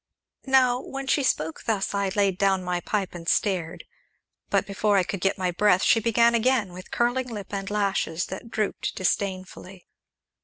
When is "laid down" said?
2.15-2.63